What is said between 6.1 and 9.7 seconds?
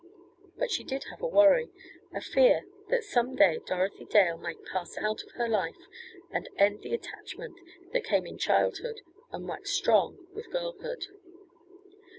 and end the attachment that came in childhood and